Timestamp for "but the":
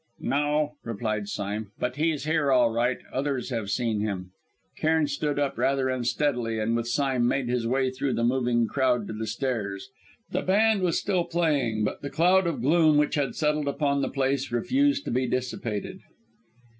11.83-12.09